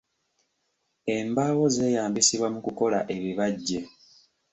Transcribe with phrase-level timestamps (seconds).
[1.15, 3.79] Embaawo zeeyambisibwa mu kukola ebibajje.